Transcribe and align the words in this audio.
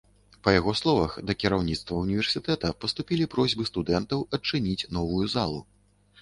Па 0.45 0.51
яго 0.59 0.71
словах, 0.79 1.11
да 1.31 1.35
кіраўніцтва 1.41 1.97
ўніверсітэта 2.03 2.71
паступілі 2.85 3.29
просьбы 3.35 3.67
студэнтаў 3.71 4.25
адчыніць 4.39 4.89
новую 4.99 5.23
залу. 5.37 5.63